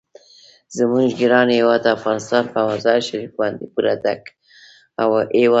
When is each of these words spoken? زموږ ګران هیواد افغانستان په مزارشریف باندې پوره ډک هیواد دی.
زموږ 0.77 1.07
ګران 1.21 1.47
هیواد 1.57 1.83
افغانستان 1.95 2.43
په 2.53 2.59
مزارشریف 2.71 3.31
باندې 3.39 3.65
پوره 3.73 3.93
ډک 4.03 4.23
هیواد 4.99 5.27
دی. 5.33 5.45